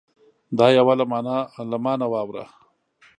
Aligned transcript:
دا 0.57 0.67
یوه 0.77 0.93
له 1.71 1.75
ما 1.83 1.91
نه 1.99 2.05
واوره 2.11 2.45